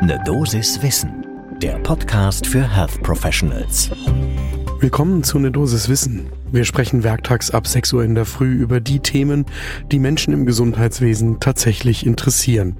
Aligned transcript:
Ne 0.00 0.16
Dosis 0.24 0.80
Wissen, 0.80 1.26
der 1.60 1.76
Podcast 1.80 2.46
für 2.46 2.62
Health 2.62 3.02
Professionals. 3.02 3.90
Willkommen 4.78 5.24
zu 5.24 5.40
Ne 5.40 5.50
Dosis 5.50 5.88
Wissen. 5.88 6.30
Wir 6.52 6.64
sprechen 6.64 7.02
werktags 7.02 7.50
ab 7.50 7.66
6 7.66 7.94
Uhr 7.94 8.04
in 8.04 8.14
der 8.14 8.24
Früh 8.24 8.54
über 8.54 8.78
die 8.78 9.00
Themen, 9.00 9.44
die 9.90 9.98
Menschen 9.98 10.32
im 10.32 10.46
Gesundheitswesen 10.46 11.40
tatsächlich 11.40 12.06
interessieren. 12.06 12.76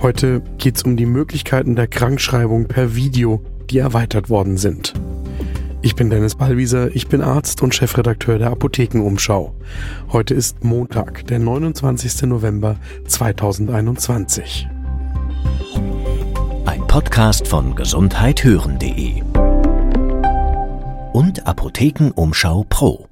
Heute 0.00 0.40
geht 0.58 0.76
es 0.76 0.84
um 0.84 0.96
die 0.96 1.06
Möglichkeiten 1.06 1.74
der 1.74 1.88
Krankschreibung 1.88 2.68
per 2.68 2.94
Video, 2.94 3.42
die 3.68 3.78
erweitert 3.78 4.30
worden 4.30 4.56
sind. 4.56 4.94
Ich 5.82 5.96
bin 5.96 6.10
Dennis 6.10 6.36
Ballwieser, 6.36 6.94
ich 6.94 7.08
bin 7.08 7.22
Arzt 7.22 7.60
und 7.60 7.74
Chefredakteur 7.74 8.38
der 8.38 8.50
Apothekenumschau. 8.50 9.52
Heute 10.12 10.34
ist 10.34 10.62
Montag, 10.62 11.26
der 11.26 11.40
29. 11.40 12.22
November 12.22 12.76
2021. 13.08 14.68
Ein 16.66 16.84
Podcast 16.88 17.46
von 17.46 17.76
gesundheithören.de 17.76 19.22
und 21.12 21.46
Apothekenumschau 21.46 22.64
Pro. 22.68 23.08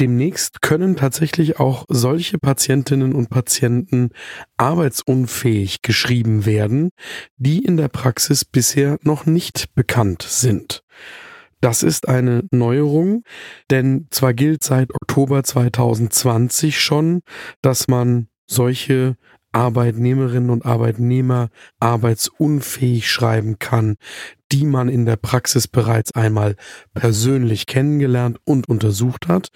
Demnächst 0.00 0.62
können 0.62 0.96
tatsächlich 0.96 1.60
auch 1.60 1.84
solche 1.88 2.38
Patientinnen 2.38 3.14
und 3.14 3.30
Patienten 3.30 4.10
arbeitsunfähig 4.56 5.82
geschrieben 5.82 6.44
werden, 6.44 6.90
die 7.36 7.64
in 7.64 7.76
der 7.76 7.88
Praxis 7.88 8.44
bisher 8.44 8.98
noch 9.02 9.26
nicht 9.26 9.74
bekannt 9.76 10.22
sind. 10.22 10.82
Das 11.60 11.84
ist 11.84 12.08
eine 12.08 12.42
Neuerung, 12.50 13.22
denn 13.70 14.08
zwar 14.10 14.34
gilt 14.34 14.64
seit 14.64 14.92
Oktober 14.92 15.44
2020 15.44 16.80
schon, 16.80 17.22
dass 17.62 17.86
man 17.86 18.26
solche 18.48 19.16
Arbeitnehmerinnen 19.52 20.50
und 20.50 20.66
Arbeitnehmer 20.66 21.50
arbeitsunfähig 21.80 23.10
schreiben 23.10 23.58
kann, 23.58 23.96
die 24.50 24.64
man 24.64 24.88
in 24.88 25.06
der 25.06 25.16
Praxis 25.16 25.68
bereits 25.68 26.12
einmal 26.12 26.56
persönlich 26.94 27.66
kennengelernt 27.66 28.38
und 28.44 28.68
untersucht 28.68 29.28
hat, 29.28 29.48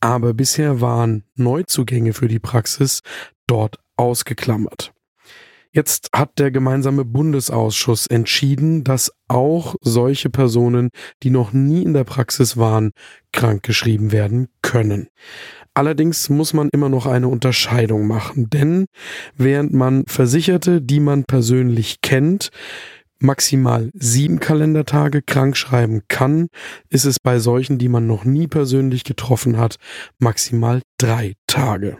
aber 0.00 0.34
bisher 0.34 0.80
waren 0.80 1.24
Neuzugänge 1.34 2.12
für 2.12 2.28
die 2.28 2.40
Praxis 2.40 3.02
dort 3.46 3.78
ausgeklammert. 3.96 4.92
Jetzt 5.72 6.08
hat 6.12 6.38
der 6.40 6.50
gemeinsame 6.50 7.04
Bundesausschuss 7.04 8.08
entschieden, 8.08 8.82
dass 8.82 9.12
auch 9.28 9.76
solche 9.80 10.28
Personen, 10.28 10.90
die 11.22 11.30
noch 11.30 11.52
nie 11.52 11.84
in 11.84 11.94
der 11.94 12.02
Praxis 12.02 12.56
waren, 12.56 12.90
krankgeschrieben 13.32 14.10
werden 14.10 14.48
können. 14.62 15.08
Allerdings 15.72 16.28
muss 16.28 16.52
man 16.52 16.70
immer 16.72 16.88
noch 16.88 17.06
eine 17.06 17.28
Unterscheidung 17.28 18.08
machen, 18.08 18.50
denn 18.50 18.86
während 19.36 19.72
man 19.72 20.04
Versicherte, 20.08 20.82
die 20.82 20.98
man 20.98 21.22
persönlich 21.24 22.00
kennt, 22.00 22.50
maximal 23.20 23.90
sieben 23.94 24.40
Kalendertage 24.40 25.22
krankschreiben 25.22 26.02
kann, 26.08 26.48
ist 26.88 27.04
es 27.04 27.20
bei 27.20 27.38
solchen, 27.38 27.78
die 27.78 27.88
man 27.88 28.08
noch 28.08 28.24
nie 28.24 28.48
persönlich 28.48 29.04
getroffen 29.04 29.56
hat, 29.56 29.76
maximal 30.18 30.82
drei 30.98 31.34
Tage. 31.46 31.98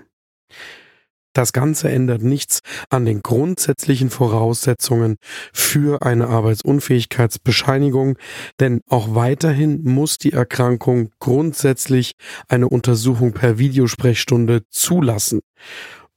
Das 1.32 1.52
Ganze 1.52 1.88
ändert 1.88 2.22
nichts 2.22 2.60
an 2.88 3.04
den 3.04 3.22
grundsätzlichen 3.22 4.10
Voraussetzungen 4.10 5.16
für 5.52 6.02
eine 6.02 6.26
Arbeitsunfähigkeitsbescheinigung, 6.26 8.18
denn 8.58 8.80
auch 8.88 9.14
weiterhin 9.14 9.82
muss 9.84 10.18
die 10.18 10.32
Erkrankung 10.32 11.10
grundsätzlich 11.20 12.12
eine 12.48 12.68
Untersuchung 12.68 13.32
per 13.32 13.58
Videosprechstunde 13.58 14.62
zulassen. 14.70 15.40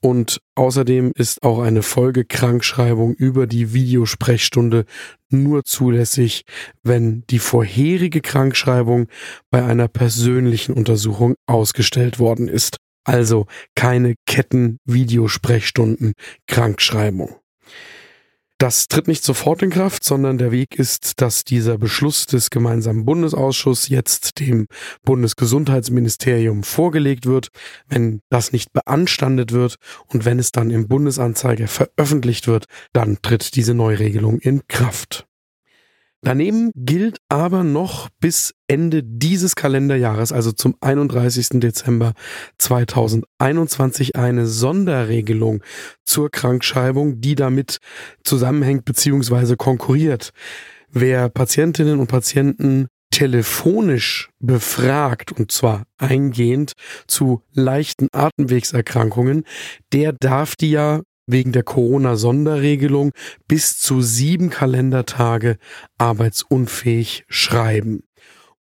Und 0.04 0.42
außerdem 0.56 1.14
ist 1.16 1.44
auch 1.44 1.60
eine 1.60 1.82
Folgekrankschreibung 1.82 3.14
über 3.14 3.48
die 3.48 3.72
Videosprechstunde 3.72 4.84
nur 5.30 5.64
zulässig, 5.64 6.44
wenn 6.84 7.24
die 7.30 7.40
vorherige 7.40 8.20
Krankschreibung 8.20 9.08
bei 9.50 9.64
einer 9.64 9.88
persönlichen 9.88 10.74
Untersuchung 10.74 11.36
ausgestellt 11.48 12.20
worden 12.20 12.50
ist. 12.50 12.78
Also 13.04 13.48
keine 13.76 14.16
Ketten-Videosprechstunden 14.26 16.14
Krankschreibung. 16.48 17.36
Das 18.64 18.88
tritt 18.88 19.10
nicht 19.10 19.26
sofort 19.26 19.62
in 19.62 19.72
Kraft, 19.72 20.06
sondern 20.06 20.38
der 20.38 20.52
Weg 20.52 20.80
ist, 20.80 21.20
dass 21.20 21.44
dieser 21.44 21.78
Beschluss 21.78 22.28
des 22.28 22.50
gemeinsamen 22.50 23.04
Bundesausschusses 23.04 23.90
jetzt 23.90 24.40
dem 24.40 24.68
Bundesgesundheitsministerium 25.04 26.64
vorgelegt 26.64 27.26
wird. 27.26 27.50
Wenn 27.90 28.22
das 28.30 28.54
nicht 28.54 28.72
beanstandet 28.72 29.52
wird 29.52 29.76
und 30.08 30.24
wenn 30.24 30.40
es 30.40 30.54
dann 30.54 30.70
im 30.70 30.88
Bundesanzeiger 30.88 31.68
veröffentlicht 31.68 32.48
wird, 32.48 32.68
dann 32.94 33.18
tritt 33.22 33.56
diese 33.56 33.74
Neuregelung 33.74 34.40
in 34.40 34.66
Kraft. 34.70 35.28
Daneben 36.24 36.72
gilt 36.74 37.18
aber 37.28 37.66
noch 37.66 38.08
bis 38.22 38.54
Ende 38.68 39.04
dieses 39.04 39.56
Kalenderjahres, 39.56 40.32
also 40.32 40.54
zum 40.54 40.76
31. 40.80 41.60
Dezember 41.60 42.14
2021, 42.60 44.16
eine 44.16 44.48
Sonderregelung 44.48 45.62
zur 46.06 46.32
Krankschreibung, 46.32 47.20
die 47.20 47.36
damit 47.36 47.80
zusammenhängt 48.24 48.86
bzw. 48.86 49.58
konkurriert. 49.58 50.32
Wer 50.90 51.28
Patientinnen 51.28 52.00
und 52.00 52.08
Patienten 52.08 52.88
telefonisch 53.12 54.30
befragt, 54.40 55.34
und 55.34 55.52
zwar 55.52 55.84
eingehend 55.98 56.72
zu 57.06 57.44
leichten 57.52 58.08
Atemwegserkrankungen, 58.14 59.44
der 59.92 60.14
darf 60.14 60.56
die 60.56 60.72
ja 60.72 61.02
wegen 61.28 61.52
der 61.52 61.64
Corona-Sonderregelung 61.64 63.12
bis 63.48 63.80
zu 63.80 64.02
sieben 64.02 64.50
Kalendertage 64.50 65.58
arbeitsunfähig 65.98 67.26
schreiben. 67.28 68.04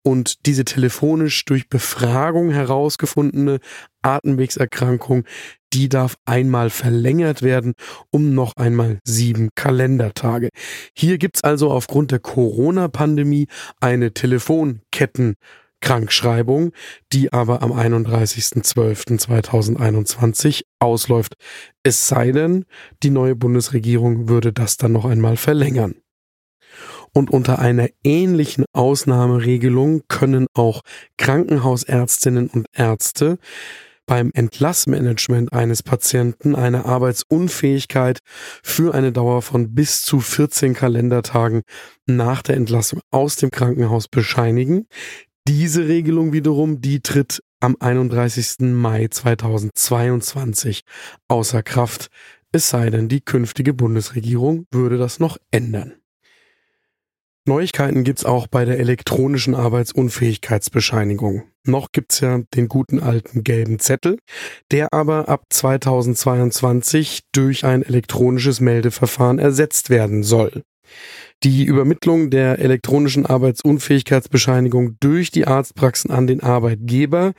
Und 0.03 0.47
diese 0.47 0.65
telefonisch 0.65 1.45
durch 1.45 1.69
Befragung 1.69 2.51
herausgefundene 2.51 3.59
Atemwegserkrankung, 4.01 5.25
die 5.75 5.89
darf 5.91 6.17
einmal 6.25 6.71
verlängert 6.71 7.43
werden 7.43 7.75
um 8.11 8.35
noch 8.35 8.57
einmal 8.57 8.99
sieben 9.05 9.51
Kalendertage. 9.55 10.49
Hier 10.97 11.19
gibt's 11.19 11.45
also 11.45 11.71
aufgrund 11.71 12.13
der 12.13 12.19
Corona-Pandemie 12.19 13.47
eine 13.81 14.13
Telefonketten 14.13 15.35
Krankschreibung, 15.81 16.73
die 17.13 17.33
aber 17.33 17.63
am 17.63 17.73
31.12.2021 17.73 20.65
ausläuft. 20.79 21.35
Es 21.83 22.07
sei 22.09 22.33
denn, 22.33 22.67
die 23.03 23.11
neue 23.11 23.37
Bundesregierung 23.37 24.29
würde 24.29 24.53
das 24.53 24.77
dann 24.77 24.93
noch 24.93 25.05
einmal 25.05 25.37
verlängern. 25.37 25.97
Und 27.13 27.31
unter 27.31 27.59
einer 27.59 27.89
ähnlichen 28.05 28.65
Ausnahmeregelung 28.73 30.03
können 30.07 30.47
auch 30.55 30.83
Krankenhausärztinnen 31.17 32.49
und 32.49 32.67
Ärzte 32.73 33.39
beim 34.07 34.31
Entlassmanagement 34.35 35.53
eines 35.53 35.83
Patienten 35.85 36.57
eine 36.57 36.85
Arbeitsunfähigkeit 36.85 38.19
für 38.61 38.93
eine 38.93 39.13
Dauer 39.13 39.41
von 39.41 39.73
bis 39.73 40.03
zu 40.03 40.19
14 40.19 40.75
Kalendertagen 40.75 41.63
nach 42.07 42.43
der 42.43 42.57
Entlassung 42.57 43.01
aus 43.13 43.37
dem 43.37 43.53
Krankenhaus 43.53 44.09
bescheinigen. 44.09 44.89
Diese 45.49 45.89
Regelung 45.89 46.33
wiederum, 46.33 46.81
die 46.81 47.01
tritt 47.01 47.43
am 47.61 47.77
31. 47.79 48.73
Mai 48.73 49.09
2022 49.09 50.83
außer 51.29 51.63
Kraft, 51.63 52.09
es 52.53 52.69
sei 52.69 52.91
denn, 52.91 53.09
die 53.09 53.21
künftige 53.21 53.73
Bundesregierung 53.75 54.67
würde 54.71 54.99
das 54.99 55.21
noch 55.21 55.39
ändern. 55.51 55.95
Neuigkeiten 57.47 58.05
gibt's 58.05 58.25
auch 58.25 58.47
bei 58.49 58.65
der 58.65 58.79
elektronischen 58.79 59.55
Arbeitsunfähigkeitsbescheinigung. 59.55 61.45
Noch 61.65 61.91
gibt's 61.91 62.21
ja 62.21 62.41
den 62.55 62.69
guten 62.69 63.01
alten 63.01 63.45
gelben 63.45 63.79
Zettel, 63.79 64.19
der 64.71 64.93
aber 64.93 65.29
ab 65.29 65.45
2022 65.49 67.23
durch 67.33 67.65
ein 67.65 67.83
elektronisches 67.83 68.61
Meldeverfahren 68.61 69.39
ersetzt 69.39 69.91
werden 69.91 70.23
soll. 70.23 70.63
Die 71.43 71.65
Übermittlung 71.65 72.31
der 72.31 72.59
elektronischen 72.59 73.25
Arbeitsunfähigkeitsbescheinigung 73.25 74.97
durch 75.01 75.31
die 75.31 75.47
Arztpraxen 75.47 76.11
an 76.11 76.27
den 76.27 76.43
Arbeitgeber 76.43 77.33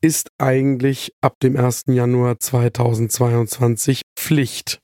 ist 0.00 0.30
eigentlich 0.38 1.12
ab 1.20 1.36
dem 1.40 1.56
1. 1.56 1.84
Januar 1.88 2.40
2022 2.40 4.02
Pflicht. 4.16 4.80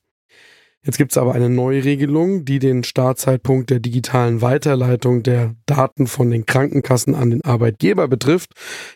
Jetzt 0.82 0.96
gibt 0.96 1.12
es 1.12 1.18
aber 1.18 1.34
eine 1.34 1.50
Neuregelung, 1.50 2.46
die 2.46 2.58
den 2.58 2.84
Startzeitpunkt 2.84 3.68
der 3.68 3.80
digitalen 3.80 4.40
Weiterleitung 4.40 5.22
der 5.22 5.54
Daten 5.66 6.06
von 6.06 6.30
den 6.30 6.46
Krankenkassen 6.46 7.14
an 7.14 7.28
den 7.28 7.44
Arbeitgeber 7.44 8.08
betrifft. 8.08 8.52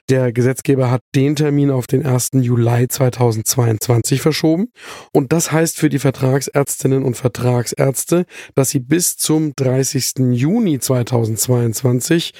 Der 0.09 0.33
Gesetzgeber 0.33 0.91
hat 0.91 1.03
den 1.15 1.37
Termin 1.37 1.71
auf 1.71 1.87
den 1.87 2.07
1. 2.07 2.31
Juli 2.41 2.89
2022 2.89 4.23
verschoben. 4.23 4.73
Und 5.13 5.35
das 5.35 5.53
heißt 5.53 5.79
für 5.79 5.91
die 5.91 5.99
Vertragsärztinnen 5.99 7.05
und 7.05 7.19
Vertragsärzte, 7.19 8.25
dass 8.55 8.71
sie 8.71 8.81
bis 8.81 9.19
zum 9.19 9.53
30. 9.55 10.33
Juni 10.33 10.79
2022 10.79 12.33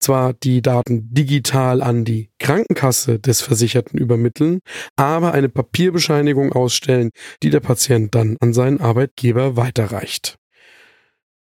zwar 0.00 0.32
die 0.32 0.62
Daten 0.62 1.12
digital 1.12 1.82
an 1.82 2.04
die 2.04 2.30
Krankenkasse 2.48 3.18
des 3.18 3.42
Versicherten 3.42 3.98
übermitteln, 3.98 4.60
aber 4.96 5.32
eine 5.32 5.50
Papierbescheinigung 5.50 6.54
ausstellen, 6.54 7.10
die 7.42 7.50
der 7.50 7.60
Patient 7.60 8.14
dann 8.14 8.38
an 8.40 8.54
seinen 8.54 8.80
Arbeitgeber 8.80 9.58
weiterreicht. 9.58 10.38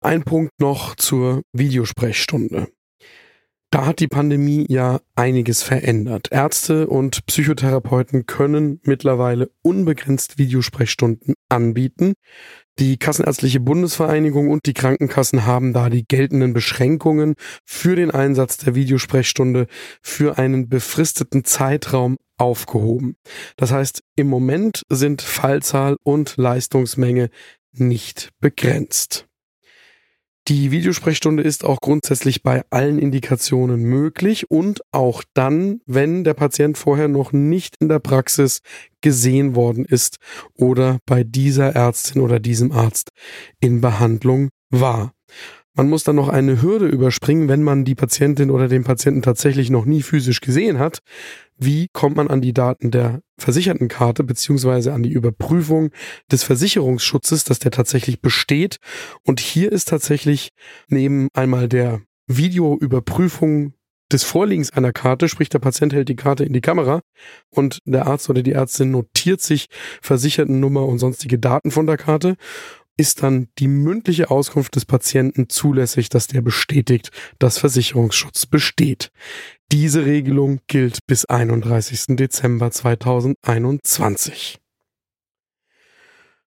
Ein 0.00 0.22
Punkt 0.22 0.52
noch 0.58 0.94
zur 0.94 1.42
Videosprechstunde. 1.52 2.68
Da 3.70 3.84
hat 3.84 4.00
die 4.00 4.08
Pandemie 4.08 4.64
ja 4.70 5.00
einiges 5.14 5.62
verändert. 5.62 6.28
Ärzte 6.30 6.86
und 6.86 7.26
Psychotherapeuten 7.26 8.24
können 8.24 8.80
mittlerweile 8.84 9.50
unbegrenzt 9.60 10.38
Videosprechstunden 10.38 11.34
anbieten. 11.50 12.14
Die 12.80 12.96
Kassenärztliche 12.96 13.60
Bundesvereinigung 13.60 14.50
und 14.50 14.66
die 14.66 14.74
Krankenkassen 14.74 15.46
haben 15.46 15.72
da 15.72 15.90
die 15.90 16.04
geltenden 16.04 16.52
Beschränkungen 16.52 17.34
für 17.64 17.94
den 17.94 18.10
Einsatz 18.10 18.56
der 18.56 18.74
Videosprechstunde 18.74 19.68
für 20.02 20.38
einen 20.38 20.68
befristeten 20.68 21.44
Zeitraum 21.44 22.16
aufgehoben. 22.36 23.16
Das 23.56 23.70
heißt, 23.70 24.02
im 24.16 24.26
Moment 24.26 24.82
sind 24.88 25.22
Fallzahl 25.22 25.96
und 26.02 26.36
Leistungsmenge 26.36 27.30
nicht 27.72 28.30
begrenzt. 28.40 29.28
Die 30.46 30.70
Videosprechstunde 30.70 31.42
ist 31.42 31.64
auch 31.64 31.80
grundsätzlich 31.80 32.42
bei 32.42 32.64
allen 32.68 32.98
Indikationen 32.98 33.80
möglich 33.80 34.50
und 34.50 34.82
auch 34.92 35.22
dann, 35.32 35.80
wenn 35.86 36.22
der 36.22 36.34
Patient 36.34 36.76
vorher 36.76 37.08
noch 37.08 37.32
nicht 37.32 37.76
in 37.80 37.88
der 37.88 37.98
Praxis 37.98 38.60
gesehen 39.00 39.54
worden 39.54 39.86
ist 39.86 40.18
oder 40.54 40.98
bei 41.06 41.24
dieser 41.24 41.74
Ärztin 41.74 42.20
oder 42.20 42.40
diesem 42.40 42.72
Arzt 42.72 43.08
in 43.58 43.80
Behandlung 43.80 44.50
war. 44.68 45.14
Man 45.76 45.88
muss 45.88 46.04
dann 46.04 46.14
noch 46.14 46.28
eine 46.28 46.62
Hürde 46.62 46.86
überspringen, 46.86 47.48
wenn 47.48 47.64
man 47.64 47.84
die 47.84 47.96
Patientin 47.96 48.52
oder 48.52 48.68
den 48.68 48.84
Patienten 48.84 49.22
tatsächlich 49.22 49.70
noch 49.70 49.86
nie 49.86 50.02
physisch 50.02 50.40
gesehen 50.40 50.78
hat. 50.78 51.00
Wie 51.58 51.88
kommt 51.92 52.16
man 52.16 52.28
an 52.28 52.40
die 52.40 52.52
Daten 52.52 52.92
der 52.92 53.22
Versichertenkarte 53.38 54.22
beziehungsweise 54.22 54.92
an 54.92 55.02
die 55.02 55.12
Überprüfung 55.12 55.90
des 56.30 56.44
Versicherungsschutzes, 56.44 57.42
dass 57.42 57.58
der 57.58 57.72
tatsächlich 57.72 58.20
besteht? 58.20 58.76
Und 59.24 59.40
hier 59.40 59.72
ist 59.72 59.88
tatsächlich 59.88 60.50
neben 60.88 61.28
einmal 61.34 61.68
der 61.68 62.02
Videoüberprüfung 62.28 63.74
des 64.12 64.22
Vorliegens 64.22 64.72
einer 64.72 64.92
Karte, 64.92 65.28
sprich 65.28 65.48
der 65.48 65.58
Patient 65.58 65.92
hält 65.92 66.08
die 66.08 66.16
Karte 66.16 66.44
in 66.44 66.52
die 66.52 66.60
Kamera 66.60 67.00
und 67.50 67.80
der 67.84 68.06
Arzt 68.06 68.30
oder 68.30 68.42
die 68.42 68.52
Ärztin 68.52 68.90
notiert 68.90 69.40
sich 69.40 69.66
Versichertennummer 70.02 70.86
und 70.86 70.98
sonstige 70.98 71.38
Daten 71.38 71.70
von 71.70 71.86
der 71.86 71.96
Karte 71.96 72.36
ist 72.96 73.22
dann 73.22 73.48
die 73.58 73.68
mündliche 73.68 74.30
Auskunft 74.30 74.76
des 74.76 74.84
Patienten 74.84 75.48
zulässig, 75.48 76.08
dass 76.08 76.26
der 76.26 76.42
bestätigt, 76.42 77.10
dass 77.38 77.58
Versicherungsschutz 77.58 78.46
besteht. 78.46 79.10
Diese 79.72 80.04
Regelung 80.04 80.60
gilt 80.66 81.06
bis 81.06 81.24
31. 81.24 82.16
Dezember 82.16 82.70
2021. 82.70 84.60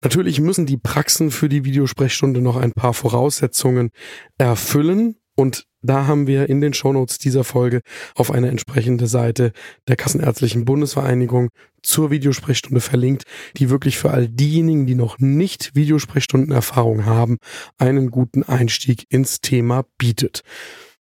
Natürlich 0.04 0.42
müssen 0.42 0.66
die 0.66 0.78
Praxen 0.78 1.32
für 1.32 1.48
die 1.48 1.64
Videosprechstunde 1.64 2.42
noch 2.42 2.58
ein 2.58 2.74
paar 2.74 2.94
Voraussetzungen 2.94 3.92
erfüllen. 4.38 5.16
Und 5.36 5.66
da 5.82 6.08
haben 6.08 6.28
wir 6.28 6.50
in 6.50 6.60
den 6.60 6.74
Shownotes 6.74 7.18
dieser 7.18 7.46
Folge 7.46 7.82
auf 8.16 8.30
eine 8.30 8.50
entsprechende 8.50 9.08
Seite 9.08 9.54
der 9.88 9.96
Kassenärztlichen 9.96 10.66
Bundesvereinigung 10.66 11.50
zur 11.84 12.10
Videosprechstunde 12.10 12.82
verlinkt, 12.82 13.24
die 13.58 13.70
wirklich 13.70 13.98
für 13.98 14.12
all 14.12 14.28
diejenigen, 14.28 14.86
die 14.86 14.96
noch 14.96 15.20
nicht 15.20 15.76
Videosprechstundenerfahrung 15.76 17.06
haben, 17.06 17.38
einen 17.78 18.10
guten 18.10 18.44
Einstieg 18.44 19.06
ins 19.10 19.42
Thema 19.42 19.86
bietet. 19.98 20.42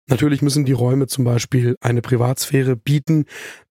Natürlich 0.07 0.41
müssen 0.41 0.65
die 0.65 0.74
Räume 0.74 1.07
zum 1.07 1.24
Beispiel 1.24 1.77
eine 1.80 2.01
Privatsphäre 2.01 2.75
bieten. 2.75 3.25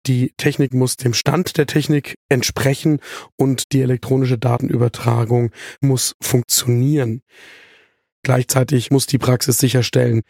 Die 0.07 0.33
Technik 0.37 0.73
muss 0.73 0.95
dem 0.95 1.13
Stand 1.13 1.57
der 1.57 1.67
Technik 1.67 2.15
entsprechen 2.29 2.99
und 3.35 3.73
die 3.73 3.81
elektronische 3.81 4.37
Datenübertragung 4.37 5.51
muss 5.81 6.15
funktionieren. 6.21 7.21
Gleichzeitig 8.23 8.91
muss 8.91 9.07
die 9.07 9.17
Praxis 9.17 9.57
sicherstellen, 9.57 10.21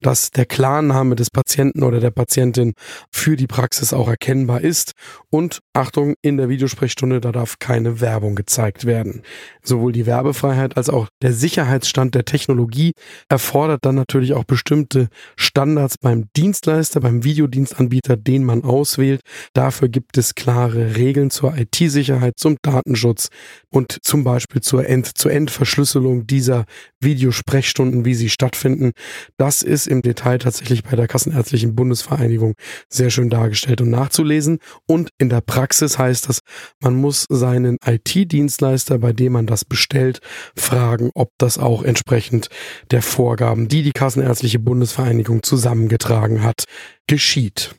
dass 0.00 0.30
der 0.30 0.46
Klarname 0.46 1.16
des 1.16 1.30
Patienten 1.30 1.82
oder 1.82 1.98
der 1.98 2.12
Patientin 2.12 2.74
für 3.10 3.36
die 3.36 3.48
Praxis 3.48 3.92
auch 3.92 4.08
erkennbar 4.08 4.60
ist. 4.60 4.92
Und 5.30 5.58
Achtung, 5.72 6.14
in 6.22 6.36
der 6.36 6.48
Videosprechstunde, 6.48 7.20
da 7.20 7.32
darf 7.32 7.58
keine 7.58 8.00
Werbung 8.00 8.36
gezeigt 8.36 8.84
werden. 8.84 9.22
Sowohl 9.64 9.90
die 9.90 10.06
Werbefreiheit 10.06 10.76
als 10.76 10.88
auch 10.88 11.08
der 11.22 11.32
Sicherheitsstand 11.32 12.14
der 12.14 12.24
Technologie 12.24 12.92
erfordert 13.28 13.84
dann 13.84 13.96
natürlich 13.96 14.34
auch 14.34 14.44
bestimmte 14.44 15.08
Standards 15.34 15.98
beim 15.98 16.28
Dienstleister, 16.36 17.00
beim 17.00 17.24
Videodienstanbieter, 17.24 18.16
den 18.16 18.44
man 18.44 18.62
auswählt. 18.62 19.22
Dafür 19.54 19.88
gibt 19.88 20.16
es 20.18 20.36
klare 20.36 20.94
Regeln 20.94 21.30
zur 21.30 21.56
IT-Sicherheit, 21.56 22.34
zum 22.36 22.58
Datenschutz 22.62 23.28
und 23.70 23.98
zum 24.02 24.22
Beispiel 24.22 24.60
zur 24.60 24.88
End-zu-End-Verschlüsselung 24.88 26.28
dieser 26.28 26.64
Videosprechstunde 27.00 27.39
Sprechstunden, 27.40 28.04
wie 28.04 28.14
sie 28.14 28.28
stattfinden. 28.28 28.92
Das 29.36 29.62
ist 29.62 29.86
im 29.86 30.02
Detail 30.02 30.38
tatsächlich 30.38 30.84
bei 30.84 30.96
der 30.96 31.08
Kassenärztlichen 31.08 31.74
Bundesvereinigung 31.74 32.54
sehr 32.88 33.10
schön 33.10 33.30
dargestellt 33.30 33.80
und 33.80 33.90
nachzulesen. 33.90 34.58
Und 34.86 35.10
in 35.18 35.28
der 35.28 35.40
Praxis 35.40 35.98
heißt 35.98 36.28
das, 36.28 36.40
man 36.80 36.94
muss 36.94 37.26
seinen 37.28 37.78
IT-Dienstleister, 37.84 38.98
bei 38.98 39.12
dem 39.12 39.32
man 39.32 39.46
das 39.46 39.64
bestellt, 39.64 40.20
fragen, 40.56 41.10
ob 41.14 41.30
das 41.38 41.58
auch 41.58 41.82
entsprechend 41.82 42.48
der 42.90 43.02
Vorgaben, 43.02 43.68
die 43.68 43.82
die 43.82 43.92
Kassenärztliche 43.92 44.58
Bundesvereinigung 44.58 45.42
zusammengetragen 45.42 46.42
hat, 46.42 46.64
geschieht. 47.06 47.74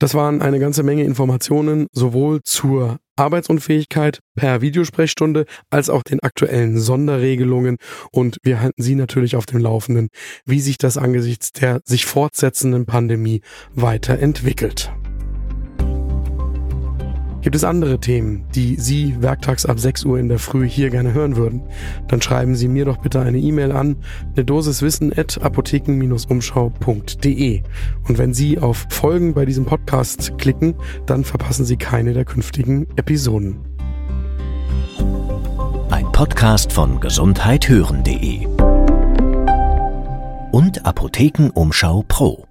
Das 0.00 0.14
waren 0.14 0.42
eine 0.42 0.58
ganze 0.58 0.82
Menge 0.82 1.04
Informationen 1.04 1.86
sowohl 1.92 2.42
zur 2.42 2.98
Arbeitsunfähigkeit 3.16 4.20
per 4.34 4.60
Videosprechstunde 4.60 5.46
als 5.70 5.90
auch 5.90 6.02
den 6.02 6.20
aktuellen 6.20 6.78
Sonderregelungen 6.78 7.76
und 8.10 8.38
wir 8.42 8.60
halten 8.60 8.82
Sie 8.82 8.94
natürlich 8.94 9.36
auf 9.36 9.46
dem 9.46 9.60
Laufenden, 9.60 10.08
wie 10.44 10.60
sich 10.60 10.78
das 10.78 10.96
angesichts 10.96 11.52
der 11.52 11.80
sich 11.84 12.06
fortsetzenden 12.06 12.86
Pandemie 12.86 13.42
weiterentwickelt. 13.74 14.92
Gibt 17.44 17.54
es 17.56 17.62
andere 17.62 18.00
Themen, 18.00 18.44
die 18.54 18.76
Sie 18.80 19.20
werktags 19.20 19.66
ab 19.66 19.78
6 19.78 20.06
Uhr 20.06 20.18
in 20.18 20.30
der 20.30 20.38
Früh 20.38 20.66
hier 20.66 20.88
gerne 20.88 21.12
hören 21.12 21.36
würden? 21.36 21.60
Dann 22.08 22.22
schreiben 22.22 22.56
Sie 22.56 22.68
mir 22.68 22.86
doch 22.86 22.96
bitte 22.96 23.20
eine 23.20 23.36
E-Mail 23.36 23.70
an 23.70 23.96
eine 24.34 24.46
Dosis 24.46 24.80
Wissen 24.80 25.12
at 25.14 25.42
apotheken-umschau.de. 25.42 27.62
Und 28.08 28.16
wenn 28.16 28.32
Sie 28.32 28.58
auf 28.58 28.86
Folgen 28.88 29.34
bei 29.34 29.44
diesem 29.44 29.66
Podcast 29.66 30.38
klicken, 30.38 30.74
dann 31.04 31.22
verpassen 31.22 31.66
Sie 31.66 31.76
keine 31.76 32.14
der 32.14 32.24
künftigen 32.24 32.86
Episoden. 32.96 33.58
Ein 35.90 36.10
Podcast 36.12 36.72
von 36.72 36.98
gesundheithören.de 36.98 38.46
und 40.50 40.86
Apothekenumschau 40.86 42.04
Pro. 42.08 42.46